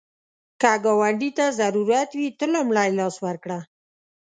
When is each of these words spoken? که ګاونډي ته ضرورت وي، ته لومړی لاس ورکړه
که 0.61 0.71
ګاونډي 0.83 1.29
ته 1.37 1.45
ضرورت 1.61 2.09
وي، 2.13 2.27
ته 2.37 2.45
لومړی 2.53 2.89
لاس 2.97 3.15
ورکړه 3.25 3.59